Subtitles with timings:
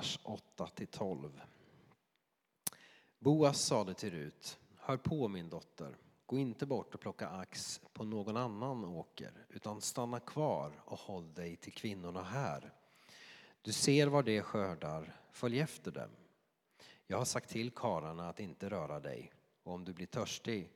[0.00, 0.18] vers
[0.56, 1.30] 8-12.
[3.18, 8.04] Boas sade till Rut, hör på min dotter, gå inte bort och plocka ax på
[8.04, 12.72] någon annan åker, utan stanna kvar och håll dig till kvinnorna här.
[13.62, 16.10] Du ser var de skördar, följ efter dem.
[17.06, 19.32] Jag har sagt till kararna att inte röra dig,
[19.62, 20.70] och om du blir törstig,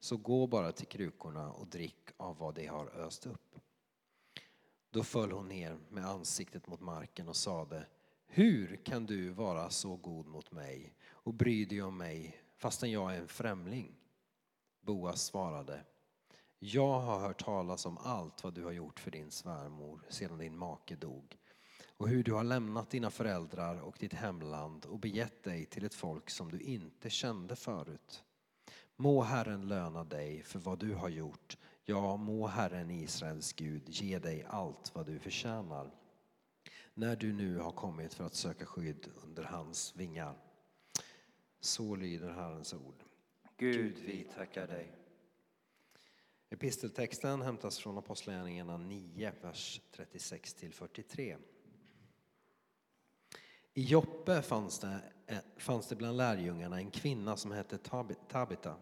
[0.00, 3.58] så gå bara till krukorna och drick av vad de har öst upp.
[4.90, 7.86] Då föll hon ner med ansiktet mot marken och sade
[8.30, 13.14] hur kan du vara så god mot mig och bry dig om mig fastän jag
[13.14, 13.94] är en främling?
[14.80, 15.84] Boas svarade
[16.58, 20.56] Jag har hört talas om allt vad du har gjort för din svärmor sedan din
[20.56, 21.38] make dog
[21.96, 25.94] och hur du har lämnat dina föräldrar och ditt hemland och begett dig till ett
[25.94, 28.24] folk som du inte kände förut.
[28.96, 34.18] Må Herren löna dig för vad du har gjort Ja, må Herren Israels Gud ge
[34.18, 35.90] dig allt vad du förtjänar
[36.98, 40.34] när du nu har kommit för att söka skydd under hans vingar.
[41.60, 43.04] Så lyder Herrens ord.
[43.56, 44.92] Gud, vi tackar dig.
[46.50, 51.36] Episteltexten hämtas från Apostlagärningarna 9, vers 36 43.
[53.74, 57.78] I Joppe fanns det, eh, fanns det bland lärjungarna en kvinna som hette
[58.28, 58.76] Tabita,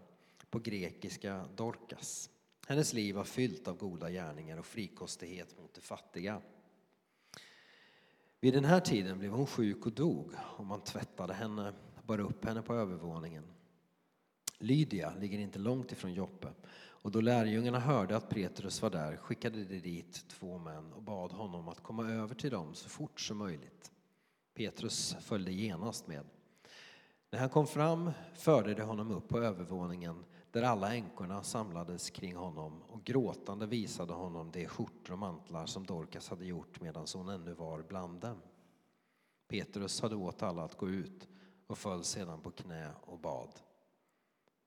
[0.50, 2.30] på grekiska Dorcas.
[2.66, 6.42] Hennes liv var fyllt av goda gärningar och frikostighet mot de fattiga.
[8.40, 12.20] Vid den här tiden blev hon sjuk och dog och man tvättade henne och bar
[12.20, 13.44] upp henne på övervåningen.
[14.58, 16.48] Lydia ligger inte långt ifrån Joppe
[17.06, 21.32] och då lärjungarna hörde att Petrus var där skickade de dit två män och bad
[21.32, 23.90] honom att komma över till dem så fort som möjligt.
[24.54, 26.24] Petrus följde genast med.
[27.30, 30.24] När han kom fram förde de honom upp på övervåningen
[30.56, 35.86] där alla änkorna samlades kring honom och gråtande visade honom de skjortor och mantlar som
[35.86, 38.42] Dorcas hade gjort medan hon ännu var bland dem.
[39.48, 41.28] Petrus hade åt alla att gå ut
[41.66, 43.48] och föll sedan på knä och bad.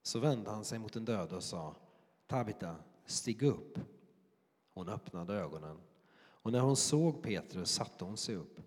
[0.02, 1.74] Så vände han sig mot den döde och sa
[2.26, 3.78] Tabita, stig upp.
[4.74, 5.78] Hon öppnade ögonen
[6.16, 8.60] och när hon såg Petrus satte hon sig upp.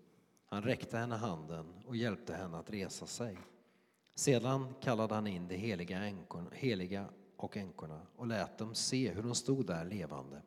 [0.46, 3.38] Han räckte henne handen och hjälpte henne att resa sig.
[4.14, 7.06] Sedan kallade han in de heliga, änkorna, heliga
[7.44, 10.42] och änkorna och lät dem se hur de stod där levande.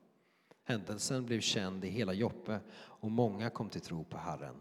[0.64, 4.56] Händelsen blev känd i hela Joppe och många kom till tro på Herren.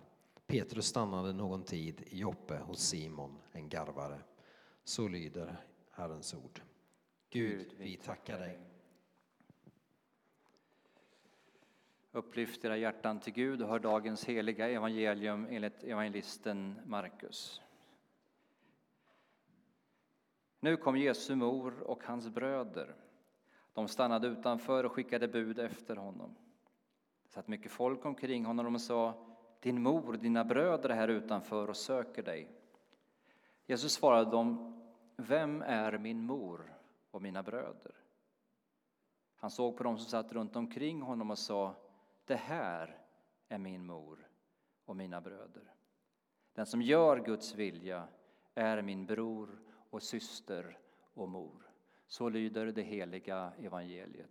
[0.47, 4.19] Petrus stannade någon tid i Joppe hos Simon, en garvare.
[4.85, 5.57] Så lyder
[5.91, 6.61] Herrens ord.
[7.31, 8.59] Gud, vi tackar dig.
[12.13, 17.61] Upplyft era hjärtan till Gud och hör dagens heliga evangelium enligt evangelisten Markus.
[20.67, 22.95] Nu kom Jesu mor och hans bröder.
[23.73, 26.35] De stannade utanför och skickade bud efter honom.
[27.23, 29.27] Det satt mycket folk omkring honom och sa
[29.61, 32.51] Din mor och dina bröder är här utanför och söker dig.
[33.67, 34.81] Jesus svarade dem
[35.17, 36.75] Vem är min mor
[37.11, 37.95] och mina bröder?
[39.37, 41.75] Han såg på dem som satt runt omkring honom och sa
[42.25, 42.99] Det här
[43.49, 44.29] är min mor
[44.85, 45.75] och mina bröder.
[46.53, 48.09] Den som gör Guds vilja
[48.55, 49.66] är min bror
[49.97, 50.79] och syster
[51.15, 51.71] och mor.
[52.07, 54.31] Så lyder det heliga evangeliet.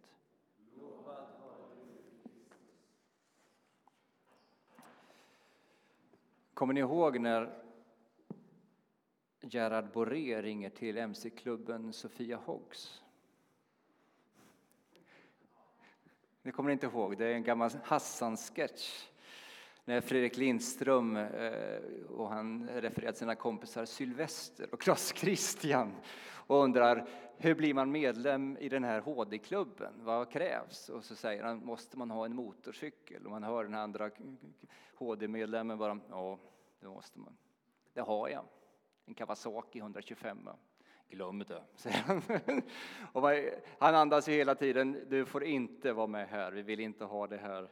[6.54, 7.64] Kommer ni ihåg när
[9.42, 13.04] Gerard Boré ringer till mc-klubben Sofia Hoggs?
[16.42, 19.10] Ni kommer inte ihåg, det är en gammal Hassan-sketch
[19.86, 21.80] när Fredrik Lindström eh,
[22.10, 25.96] och han refererar till sina kompisar Sylvester och Klas Christian
[26.48, 27.08] och undrar
[27.38, 29.94] hur blir man medlem i den här HD-klubben?
[30.00, 30.90] Vad krävs?
[30.90, 33.26] Och så säger han, måste man ha en motorcykel?
[33.26, 34.12] Och man hör den andra
[34.96, 36.40] HD-medlemmen bara, ja,
[36.80, 37.38] det måste man.
[37.94, 38.46] Det har jag,
[39.06, 40.50] en Kawasaki 125.
[41.10, 42.22] Glöm det, säger han.
[43.14, 43.30] Och
[43.80, 47.28] han andas ju hela tiden, du får inte vara med här, vi vill inte ha
[47.28, 47.70] det här.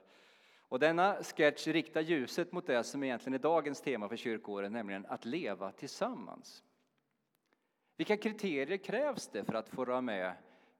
[0.73, 5.05] Och denna sketch riktar ljuset mot det som egentligen är dagens tema för kyrkoåret, nämligen
[5.05, 6.63] att leva tillsammans.
[7.97, 10.33] Vilka kriterier krävs det för att få vara med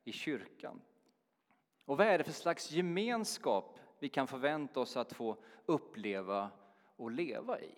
[0.03, 0.81] i kyrkan?
[1.85, 6.51] Och vad är det för slags gemenskap vi kan förvänta oss att få uppleva
[6.95, 7.75] och leva i?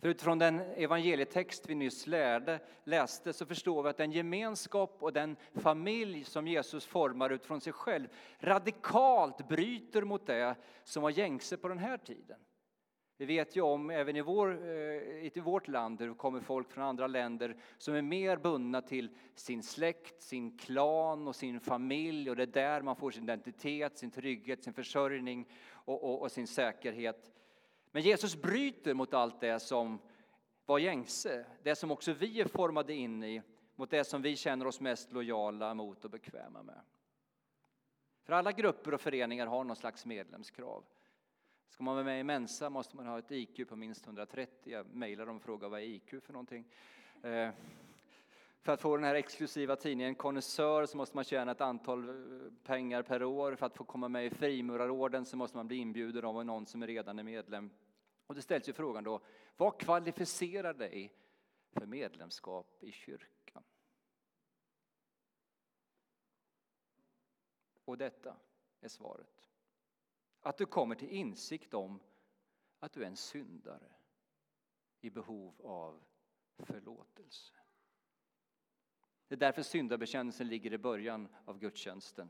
[0.00, 5.12] För utifrån den evangelietext vi nyss lärde, läste så förstår vi att den gemenskap och
[5.12, 8.08] den familj som Jesus formar utifrån sig själv
[8.38, 10.54] radikalt bryter mot det
[10.84, 12.38] som var gängse på den här tiden.
[13.16, 16.70] Vi vet ju om, även i, vår, eh, i vårt land, hur det kommer folk
[16.70, 22.30] från andra länder som är mer bundna till sin släkt, sin klan och sin familj
[22.30, 26.32] och det är där man får sin identitet, sin trygghet, sin försörjning och, och, och
[26.32, 27.32] sin säkerhet.
[27.92, 29.98] Men Jesus bryter mot allt det som
[30.66, 33.42] var gängse, det som också vi är formade in i,
[33.76, 36.80] mot det som vi känner oss mest lojala mot och bekväma med.
[38.22, 40.84] För alla grupper och föreningar har någon slags medlemskrav.
[41.68, 44.72] Ska man vara med i Mensa måste man ha ett IQ på minst 130.
[44.72, 46.64] Jag mejlar dem och frågar vad är IQ för någonting.
[47.22, 47.50] Eh,
[48.62, 52.52] för att få den här exklusiva tidningen Konnässör så måste man tjäna ett antal eh,
[52.64, 53.54] pengar per år.
[53.54, 56.86] För att få komma med i Frimurarorden så måste man bli inbjuden av någon som
[56.86, 57.70] redan är medlem.
[58.26, 59.20] Och det ställs ju frågan då,
[59.56, 61.14] vad kvalificerar dig
[61.72, 63.62] för medlemskap i kyrkan?
[67.84, 68.36] Och detta
[68.80, 69.44] är svaret.
[70.40, 72.00] Att du kommer till insikt om
[72.78, 73.92] att du är en syndare
[75.00, 76.02] i behov av
[76.58, 77.54] förlåtelse.
[79.28, 82.28] Det är därför syndabekännelsen ligger i början av gudstjänsten.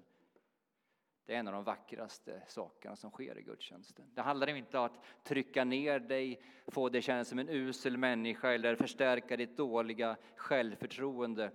[1.27, 4.05] Det är en av de vackraste sakerna som sker i gudstjänsten.
[4.15, 8.53] Det handlar inte om att trycka ner dig, få dig känna som en usel människa
[8.53, 11.51] eller förstärka ditt dåliga självförtroende.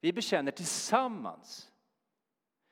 [0.00, 1.72] Vi bekänner tillsammans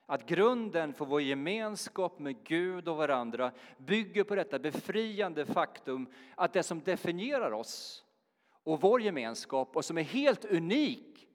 [0.07, 6.53] att grunden för vår gemenskap med Gud och varandra bygger på detta befriande faktum att
[6.53, 8.05] det som definierar oss
[8.51, 11.28] och vår gemenskap och som är helt unik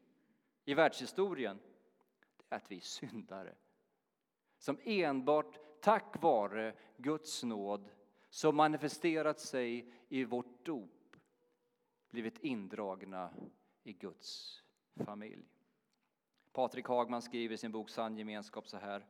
[0.66, 1.60] i världshistorien
[2.38, 3.56] det är att vi är syndare
[4.58, 7.90] som enbart tack vare Guds nåd
[8.30, 11.16] som manifesterat sig i vårt dop
[12.10, 13.34] blivit indragna
[13.84, 14.62] i Guds
[14.96, 15.46] familj.
[16.52, 19.06] Patrik Hagman skriver i sin bok Sann gemenskap så här.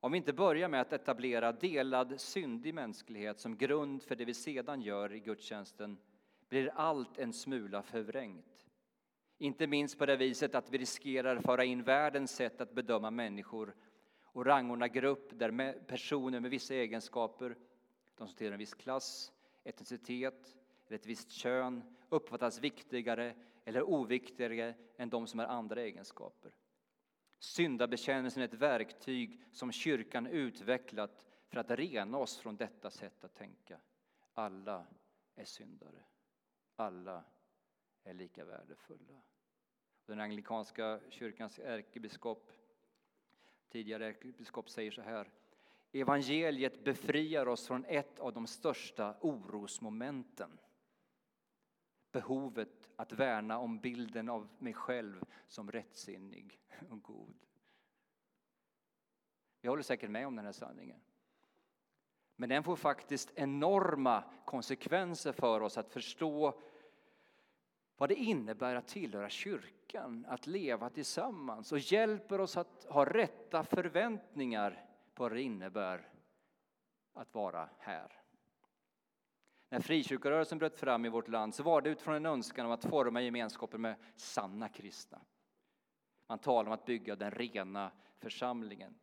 [0.00, 4.34] Om vi inte börjar med att etablera delad syndig mänsklighet som grund för det vi
[4.34, 5.98] sedan gör i gudstjänsten
[6.48, 8.69] blir allt en smula förvrängt.
[9.42, 13.74] Inte minst på det viset att vi riskerar föra in världens sätt att bedöma människor
[14.22, 17.56] och rangordna grupp där personer med vissa egenskaper,
[18.16, 19.32] de som tillhör en viss klass,
[19.64, 20.56] etnicitet
[20.86, 23.34] eller ett visst kön uppfattas viktigare
[23.64, 26.52] eller oviktigare än de som har andra egenskaper.
[27.38, 33.34] Syndabekännelsen är ett verktyg som kyrkan utvecklat för att rena oss från detta sätt att
[33.34, 33.80] tänka.
[34.32, 34.86] Alla
[35.34, 36.04] är syndare.
[36.76, 37.24] Alla
[38.04, 39.22] är lika värdefulla.
[40.06, 42.52] Den anglikanska kyrkans ärkebiskop,
[43.68, 45.30] tidigare ärkebiskop, säger så här.
[45.92, 50.58] Evangeliet befriar oss från ett av de största orosmomenten
[52.12, 56.60] behovet att värna om bilden av mig själv som rättsinnig
[56.90, 57.46] och god.
[59.60, 61.00] Vi håller säkert med om den här sanningen.
[62.36, 66.60] Men den får faktiskt enorma konsekvenser för oss att förstå
[68.00, 73.64] vad det innebär att tillhöra kyrkan, att leva tillsammans och hjälper oss att ha rätta
[73.64, 76.08] förväntningar på vad det innebär
[77.12, 78.22] att vara här.
[79.68, 82.84] När frikyrkorörelsen bröt fram i vårt land så var det utifrån en önskan om att
[82.84, 85.20] forma gemenskapen med sanna kristna.
[86.26, 88.94] Man talar om att bygga den rena församlingen.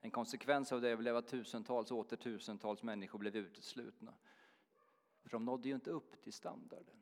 [0.00, 4.14] En konsekvens av det blev att tusentals och åter tusentals människor blev uteslutna.
[5.22, 7.01] För de nådde ju inte upp till standarden.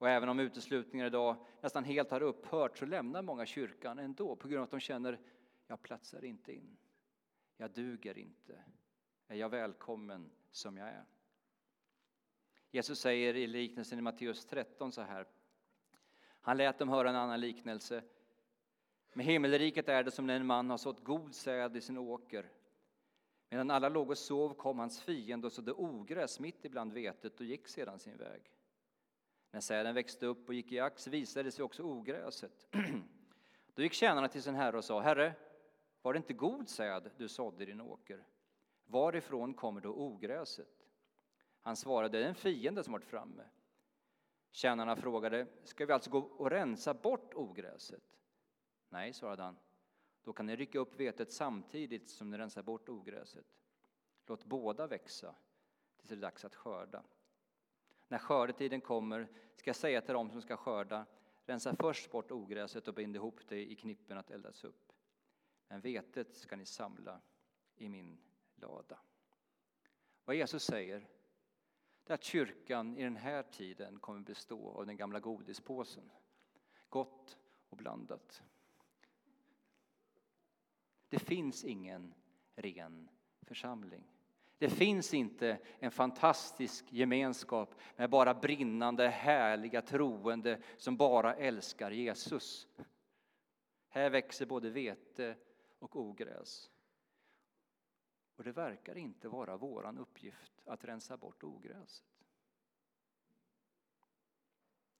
[0.00, 4.48] Och även om uteslutningen idag nästan helt har upphört så lämnar många kyrkan ändå på
[4.48, 5.20] grund av att de känner
[5.66, 6.76] jag platsar inte in.
[7.56, 8.64] Jag duger inte.
[9.28, 11.04] Är jag välkommen som jag är?
[12.70, 15.26] Jesus säger i liknelsen i Matteus 13 så här.
[16.40, 18.02] Han lät dem höra en annan liknelse.
[19.12, 22.50] Med himmelriket är det som när en man har sått god säd i sin åker.
[23.48, 27.46] Medan alla låg och sov kom hans fiende och sådde ogräs mitt ibland vetet och
[27.46, 28.50] gick sedan sin väg.
[29.50, 32.68] När säden växte upp och gick i ax visade sig också ogräset.
[33.74, 35.34] Då gick tjänarna till sin herre och sa, Herre,
[36.02, 38.24] var det inte god säd du sådde i din åker?
[38.86, 40.86] Varifrån kommer då ogräset?
[41.60, 43.42] Han svarade, det är en fiende som varit framme.
[44.50, 48.18] Tjänarna frågade, ska vi alltså gå och rensa bort ogräset?
[48.88, 49.56] Nej, svarade han,
[50.22, 53.46] då kan ni rycka upp vetet samtidigt som ni rensar bort ogräset.
[54.26, 55.34] Låt båda växa
[55.96, 57.02] tills det är dags att skörda.
[58.10, 61.06] När skördetiden kommer ska jag säga till dem som ska skörda,
[61.44, 64.92] rensa först bort ogräset och bind ihop det i knippen att eldas upp.
[65.68, 67.20] Men vetet ska ni samla
[67.76, 68.20] i min
[68.54, 69.00] lada.
[70.24, 71.08] Vad Jesus säger
[72.06, 76.10] är att kyrkan i den här tiden kommer bestå av den gamla godispåsen.
[76.88, 77.38] Gott
[77.68, 78.42] och blandat.
[81.08, 82.14] Det finns ingen
[82.54, 83.08] ren
[83.40, 84.04] församling.
[84.60, 92.68] Det finns inte en fantastisk gemenskap med bara brinnande, härliga troende som bara älskar Jesus.
[93.88, 95.36] Här växer både vete
[95.78, 96.70] och ogräs.
[98.36, 102.26] Och det verkar inte vara vår uppgift att rensa bort ogräset.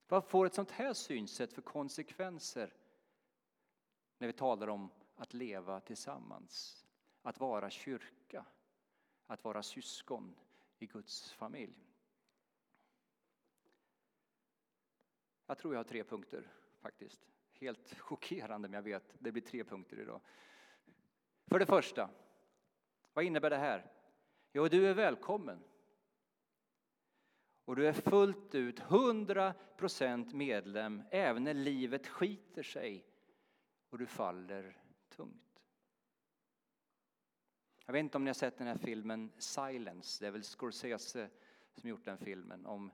[0.07, 2.73] Vad får ett sånt här synsätt för konsekvenser
[4.17, 6.85] när vi talar om att leva tillsammans,
[7.21, 8.45] att vara kyrka,
[9.31, 10.35] att vara syskon
[10.79, 11.87] i Guds familj?
[15.45, 17.27] Jag tror jag har tre punkter faktiskt.
[17.51, 20.21] Helt chockerande, men jag vet, det blir tre punkter idag.
[21.45, 22.09] För det första,
[23.13, 23.91] vad innebär det här?
[24.53, 25.63] Jo, du är välkommen.
[27.65, 33.05] Och du är fullt ut 100% medlem även när livet skiter sig
[33.89, 34.77] och du faller
[35.09, 35.50] tungt.
[37.85, 41.29] Jag vet inte om ni har sett den här filmen Silence, det är väl Scorsese
[41.75, 42.91] som gjort den filmen om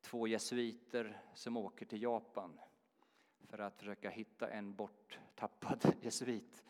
[0.00, 2.60] två jesuiter som åker till Japan
[3.48, 6.64] för att försöka hitta en borttappad jesuit.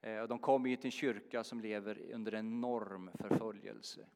[0.00, 4.06] Eh, de kommer till en kyrka som lever under enorm förföljelse.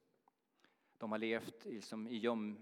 [0.98, 2.56] De har levt liksom i, göm,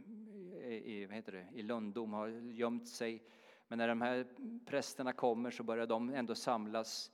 [0.64, 3.22] i, vad heter det, i lönndom, har gömt sig.
[3.68, 4.26] Men när de här
[4.66, 7.12] prästerna kommer så börjar de ändå samlas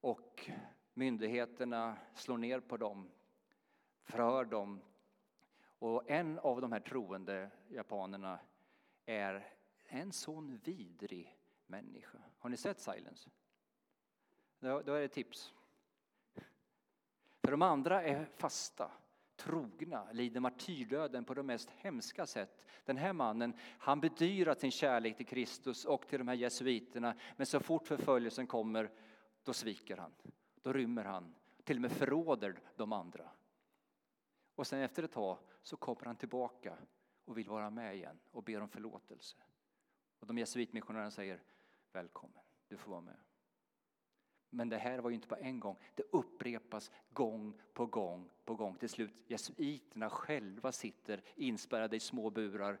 [0.00, 0.50] och
[1.00, 3.10] myndigheterna slår ner på dem,
[4.02, 4.80] förhör dem.
[5.78, 8.38] Och en av de här troende japanerna
[9.06, 9.52] är
[9.88, 12.18] en sån vidrig människa.
[12.38, 13.30] Har ni sett Silence?
[14.58, 15.54] Då, då är det tips.
[17.42, 18.92] För de andra är fasta,
[19.36, 22.66] trogna, lider martyrdöden på de mest hemska sätt.
[22.84, 27.46] Den här mannen, han bedyrar sin kärlek till Kristus och till de här jesuiterna, men
[27.46, 28.90] så fort förföljelsen kommer,
[29.44, 30.12] då sviker han.
[30.62, 33.30] Då rymmer han, till och med förråder de andra.
[34.54, 36.78] Och sen efter ett tag så kommer han tillbaka
[37.24, 39.36] och vill vara med igen och ber om förlåtelse.
[40.18, 41.42] Och de jesuitmissionärerna säger
[41.92, 43.16] välkommen, du får vara med.
[44.50, 48.54] Men det här var ju inte på en gång, det upprepas gång på gång på
[48.54, 48.76] gång.
[48.76, 52.78] Till slut jesuiterna själva sitter inspärrade i små burar,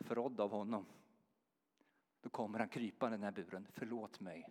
[0.00, 0.86] förrådda av honom.
[2.20, 4.48] Då kommer han krypande i den här buren, förlåt mig.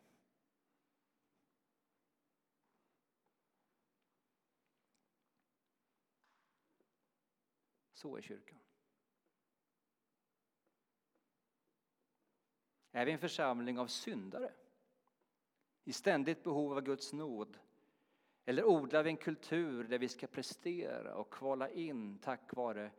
[8.03, 8.59] Så är kyrkan.
[12.91, 14.53] Är vi en församling av syndare?
[15.83, 17.57] i ständigt behov av Guds nåd?
[18.45, 22.91] Eller odlar vi en kultur där vi ska prestera och kvala in tack vare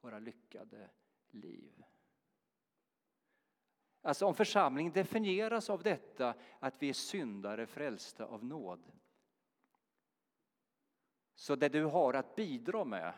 [0.00, 0.90] våra lyckade
[1.30, 1.84] liv?
[4.02, 8.92] Alltså om församlingen definieras av detta att vi är syndare frälsta av nåd.
[11.34, 13.14] Så det du har att bidra med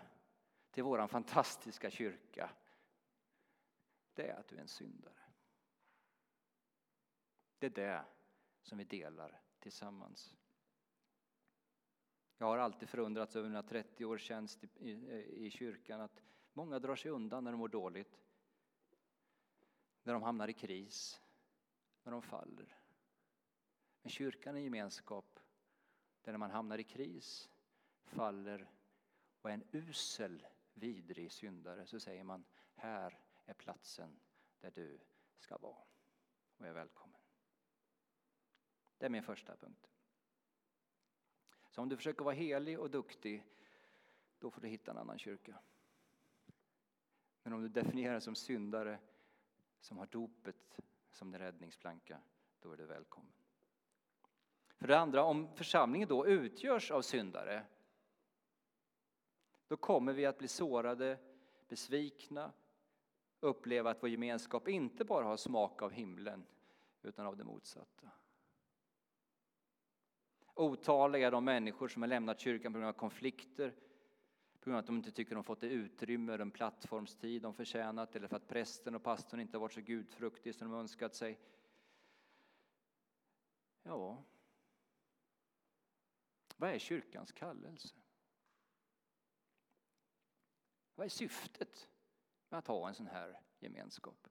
[0.77, 2.51] till vår fantastiska kyrka,
[4.15, 5.23] det är att du är en syndare.
[7.59, 8.05] Det är det
[8.63, 10.37] som vi delar tillsammans.
[12.39, 16.79] Jag har alltid förundrats över mina 30 års tjänst i, i, i kyrkan att många
[16.79, 18.21] drar sig undan när de mår dåligt,
[20.03, 21.21] när de hamnar i kris,
[22.03, 22.79] när de faller.
[24.03, 25.41] Men kyrkan är en gemenskap
[26.23, 27.51] där när man hamnar i kris,
[28.05, 28.71] faller
[29.41, 34.21] och är en usel, vidrig syndare så säger man här är platsen
[34.61, 35.01] där du
[35.39, 35.85] ska vara
[36.57, 37.21] och är välkommen.
[38.99, 39.91] Det är min första punkt.
[41.71, 43.47] Så om du försöker vara helig och duktig,
[44.39, 45.59] då får du hitta en annan kyrka.
[47.43, 48.99] Men om du definierar dig som syndare,
[49.81, 50.81] som har dopet
[51.11, 52.21] som din räddningsplanka,
[52.61, 53.33] då är du välkommen.
[54.77, 57.67] För det andra, om församlingen då utgörs av syndare,
[59.69, 61.19] då kommer vi att bli sårade,
[61.69, 62.53] besvikna,
[63.41, 66.47] uppleva att vår gemenskap inte bara har smak av himlen,
[67.03, 68.11] utan av det motsatta.
[70.55, 73.71] Otaliga är de människor som har lämnat kyrkan på grund av konflikter,
[74.61, 77.55] på grund av att de inte tycker de fått det utrymme och den plattformstid de
[77.55, 81.15] förtjänat eller för att prästen och pastorn inte har varit så gudfruktig som de önskat
[81.15, 81.39] sig.
[83.83, 84.25] Ja,
[86.57, 87.95] vad är kyrkans kallelse?
[90.97, 91.89] Vad är syftet
[92.49, 94.29] med att ha en sån här gemenskap?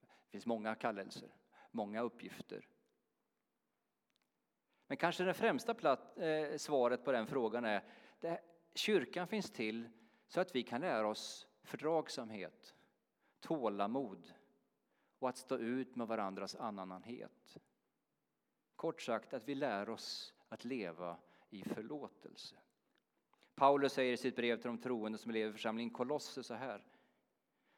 [0.00, 1.34] Det finns många kallelser,
[1.70, 2.68] många uppgifter.
[4.86, 7.84] Men kanske det främsta platt, eh, svaret på den frågan är
[8.20, 8.40] att
[8.74, 9.88] kyrkan finns till
[10.28, 12.74] så att vi kan lära oss fördragsamhet,
[13.40, 14.32] tålamod
[15.18, 17.58] och att stå ut med varandras annanhet.
[18.76, 21.18] Kort sagt att vi lär oss att leva
[21.50, 22.56] i förlåtelse.
[23.54, 26.86] Paulus säger i sitt brev till de troende som lever i församlingen Kolosser så här.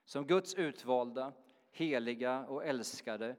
[0.04, 1.32] Som Guds utvalda,
[1.70, 3.36] heliga och älskade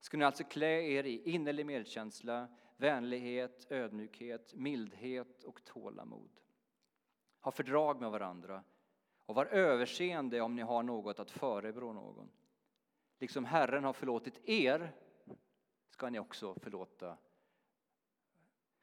[0.00, 6.30] ska ni alltså klä er i innerlig medkänsla, vänlighet, ödmjukhet, mildhet och tålamod.
[7.40, 8.64] Ha fördrag med varandra
[9.26, 12.30] och var överseende om ni har något att förebrå någon.
[13.18, 14.92] Liksom Herren har förlåtit er
[15.90, 17.18] ska ni också förlåta.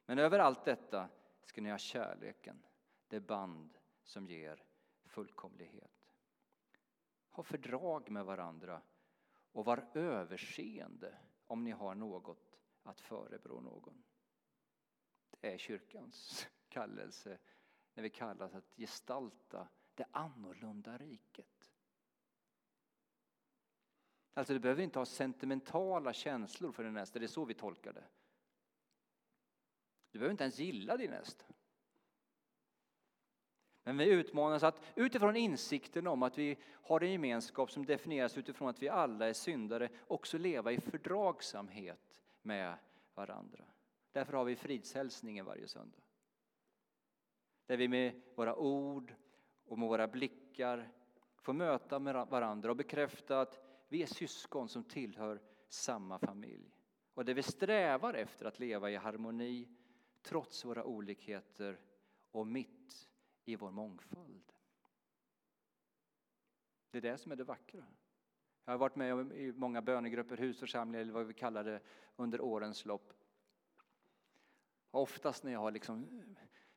[0.06, 1.08] Men över allt detta
[1.44, 2.62] ska ni ha kärleken,
[3.08, 4.64] det band som ger
[5.04, 6.14] fullkomlighet.
[7.30, 8.82] Ha fördrag med varandra
[9.52, 14.04] och var överseende om ni har något att förebrå någon.
[15.30, 17.38] Det är kyrkans kallelse
[17.94, 21.72] när vi kallas att gestalta det annorlunda riket.
[24.34, 27.92] Alltså du behöver inte ha sentimentala känslor för din nästa, det är så vi tolkar
[27.92, 28.04] det.
[30.10, 31.44] Du behöver inte ens gilla din nästa.
[33.86, 38.68] Men vi utmanas att utifrån insikten om att vi har en gemenskap som definieras utifrån
[38.68, 42.78] att vi alla är syndare också leva i fördragsamhet med
[43.14, 43.64] varandra.
[44.12, 45.98] Därför har vi fridshälsningen varje söndag.
[47.66, 49.14] Där vi med våra ord
[49.66, 50.92] och med våra blickar
[51.36, 56.74] får möta varandra och bekräfta att vi är syskon som tillhör samma familj.
[57.14, 59.68] Och där vi strävar efter att leva i harmoni
[60.22, 61.80] trots våra olikheter
[62.30, 63.08] och mitt
[63.46, 64.52] i vår mångfald.
[66.90, 67.84] Det är det som är det vackra.
[68.64, 71.80] Jag har varit med i många bönegrupper, husförsamlingar eller vad vi kallar det
[72.16, 73.12] under årens lopp.
[74.90, 76.24] Oftast när jag har liksom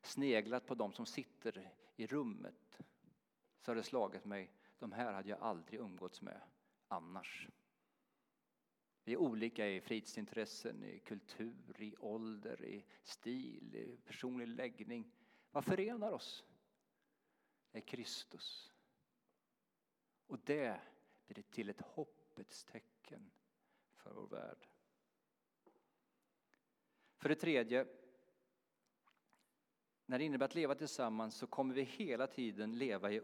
[0.02, 2.80] sneglat på dem som sitter i rummet
[3.60, 6.42] så har det slagit mig, de här hade jag aldrig umgåtts med
[6.88, 7.48] annars.
[9.04, 15.12] Vi är olika i fritidsintressen, i kultur, i ålder, i stil, i personlig läggning.
[15.52, 16.46] Vad förenar oss?
[17.72, 18.72] Är Kristus.
[20.28, 20.82] Och det
[21.28, 23.32] blir till ett hoppets tecken
[23.96, 24.68] för vår värld.
[27.18, 27.86] För det tredje,
[30.06, 33.22] när det innebär att leva tillsammans så kommer vi hela tiden leva i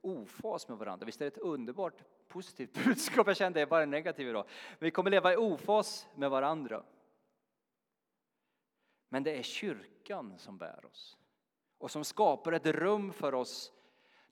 [0.00, 1.06] ofas med varandra.
[1.06, 3.26] Visst är det ett underbart positivt budskap?
[3.26, 4.48] Jag kände det bara negativt idag.
[4.78, 6.84] Vi kommer leva i ofas med varandra.
[9.08, 11.18] Men det är kyrkan som bär oss
[11.78, 13.72] och som skapar ett rum för oss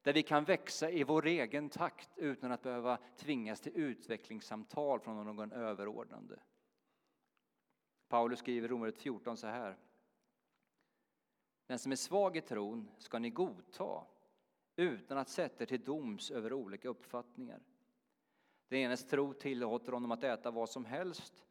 [0.03, 5.27] där vi kan växa i vår egen takt utan att behöva tvingas till utvecklingssamtal från
[5.27, 6.39] någon överordnande.
[8.09, 9.79] Paulus skriver i Romarbrevet 14 så här.
[11.67, 14.07] Den som är svag i tron ska ni godta
[14.77, 17.63] utan att sätta er till doms över olika uppfattningar.
[18.69, 21.47] Den enes tro tillåter honom att äta vad som helst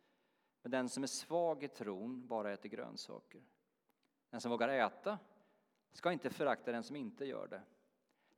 [0.61, 3.41] men den som är svag i tron bara äter grönsaker.
[4.29, 5.19] Den som vågar äta
[5.95, 7.61] ska inte förakta den som inte gör det.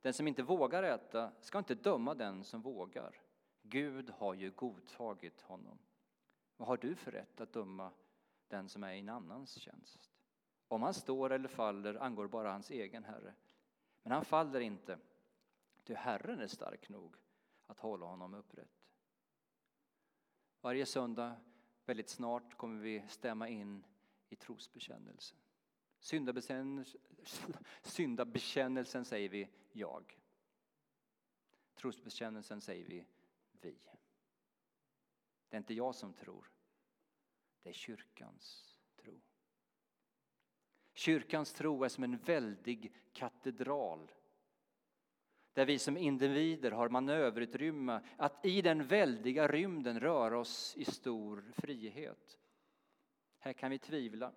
[0.00, 3.20] Den som inte vågar äta ska inte döma den som vågar.
[3.62, 5.78] Gud har ju godtagit honom.
[6.56, 7.92] Vad har du för rätt att döma
[8.48, 10.10] den som är i en annans tjänst?
[10.68, 13.34] Om han står eller faller angår bara hans egen Herre.
[14.02, 14.98] Men han faller inte,
[15.84, 17.16] ty Herren är stark nog
[17.66, 18.84] att hålla honom upprätt.
[20.60, 21.36] Varje söndag,
[21.84, 23.84] väldigt snart, kommer vi stämma in
[24.28, 25.38] i trosbekännelsen.
[27.82, 30.18] Syndabekännelsen, säger vi jag.
[31.74, 33.04] Trosbekännelsen säger vi
[33.60, 33.78] vi.
[35.48, 36.50] Det är inte jag som tror,
[37.62, 39.20] det är kyrkans tro.
[40.92, 44.12] Kyrkans tro är som en väldig katedral
[45.52, 51.52] där vi som individer har manöverutrymme att i den väldiga rymden röra oss i stor
[51.56, 52.38] frihet.
[53.38, 54.32] Här kan vi tvivla.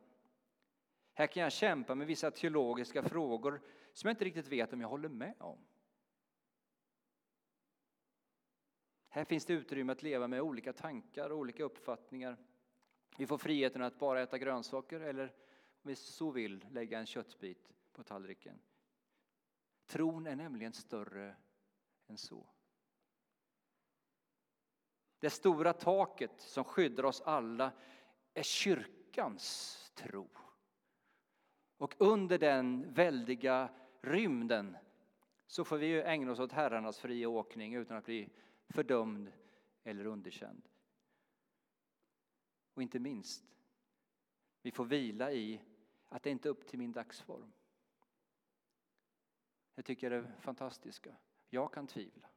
[1.14, 3.62] Här kan jag kämpa med vissa teologiska frågor
[3.94, 5.66] som jag inte riktigt vet om jag håller med om.
[9.10, 12.38] Här finns det utrymme att leva med olika tankar och olika uppfattningar.
[13.18, 15.26] Vi får friheten att bara äta grönsaker eller
[15.84, 18.62] om vi så vill lägga en köttbit på tallriken.
[19.86, 21.36] Tron är nämligen större
[22.08, 22.50] än så.
[25.20, 27.72] Det stora taket som skyddar oss alla
[28.34, 30.30] är kyrkans tro.
[31.82, 33.70] Och under den väldiga
[34.02, 34.78] rymden
[35.48, 38.30] så får vi ägna oss åt herrarnas fria åkning utan att bli
[38.70, 39.32] fördömd
[39.84, 40.70] eller underkänd.
[42.74, 43.46] Och inte minst,
[44.62, 45.62] vi får vila i
[46.10, 47.52] att det inte är upp till min dagsform.
[49.76, 51.16] Jag tycker det är fantastiska.
[51.50, 52.30] Jag kan tvivla.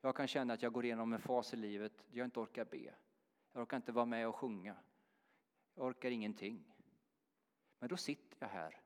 [0.00, 2.64] Jag kan känna att jag går igenom en fas i livet där jag inte orkar
[2.64, 2.94] be.
[3.52, 4.76] Jag orkar inte vara med och sjunga.
[5.74, 6.75] Jag orkar ingenting.
[7.78, 8.82] Men då sitter jag här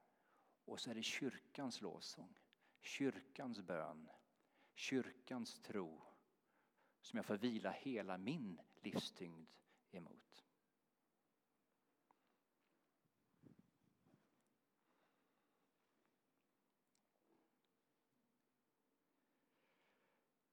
[0.65, 2.39] och så är det kyrkans lovsång,
[2.81, 4.11] kyrkans bön,
[4.75, 6.03] kyrkans tro
[7.01, 9.49] som jag får vila hela min livstyngd
[9.91, 10.45] emot.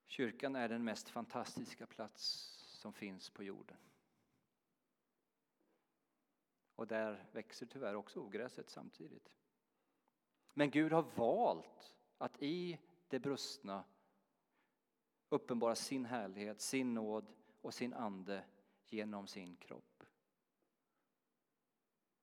[0.05, 2.23] Kyrkan är den mest fantastiska plats
[2.81, 3.77] som finns på jorden.
[6.77, 9.33] Och där växer tyvärr också ogräset samtidigt.
[10.53, 13.83] Men Gud har valt att i det brustna
[15.29, 18.43] uppenbara sin härlighet, sin nåd och sin ande
[18.85, 20.03] genom sin kropp.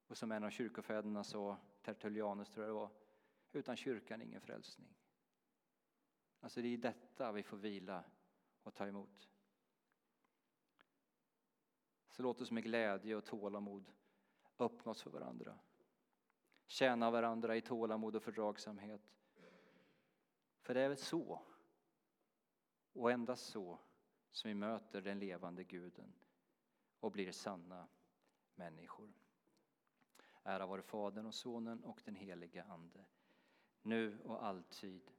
[0.07, 2.90] Och som en av kyrkofäderna sa, Tertullianus tror jag det var,
[3.53, 4.95] utan kyrkan ingen frälsning.
[6.40, 8.05] Alltså det är i detta vi får vila
[8.62, 9.31] och ta emot.
[12.11, 13.93] Så låt oss med glädje och tålamod
[14.59, 15.59] öppna oss för varandra.
[16.67, 19.01] Tjäna varandra i tålamod och fördragsamhet.
[20.61, 21.43] För det är väl så,
[22.93, 23.79] och endast så,
[24.33, 26.14] som vi möter den levande guden
[27.01, 27.88] och blir sanna
[28.55, 29.12] människor.
[30.43, 33.05] Ära vare Fadern och Sonen och den helige Ande,
[33.83, 35.11] nu och alltid